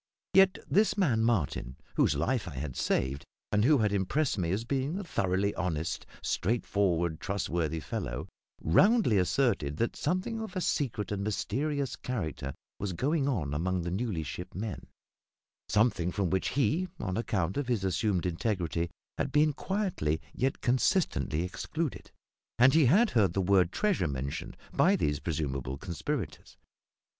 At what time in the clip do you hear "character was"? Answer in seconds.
11.95-12.93